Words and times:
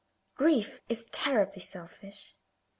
Grief 0.33 0.81
is 0.89 1.05
terribly 1.11 1.61
selfish. 1.61 2.33